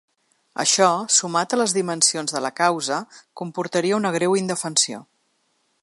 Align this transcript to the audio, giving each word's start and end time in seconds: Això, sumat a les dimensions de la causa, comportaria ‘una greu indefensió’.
Això, 0.61 0.87
sumat 1.15 1.53
a 1.57 1.59
les 1.61 1.75
dimensions 1.77 2.33
de 2.37 2.41
la 2.47 2.51
causa, 2.61 2.99
comportaria 3.43 4.01
‘una 4.03 4.15
greu 4.19 4.39
indefensió’. 4.45 5.05